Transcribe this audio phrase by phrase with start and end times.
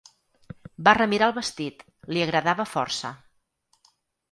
[0.87, 3.15] Va remirar el vestit: li agradava força.